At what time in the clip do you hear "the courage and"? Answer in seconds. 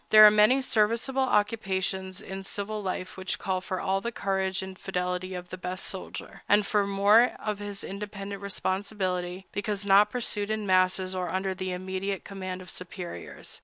4.01-4.75